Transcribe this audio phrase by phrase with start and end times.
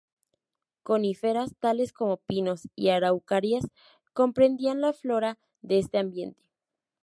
[0.81, 3.67] Coníferas tales como pinos y araucarias
[4.13, 6.49] comprendían la flora de este ambiente.